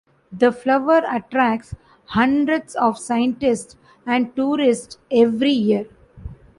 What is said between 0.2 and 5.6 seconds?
The flower attracts hundreds of scientists and tourists every